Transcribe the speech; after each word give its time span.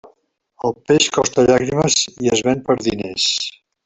El 0.69 0.73
peix 0.91 1.09
costa 1.17 1.43
llàgrimes 1.47 1.97
i 2.25 2.31
es 2.37 2.41
ven 2.49 2.65
per 2.71 2.79
diners. 2.89 3.29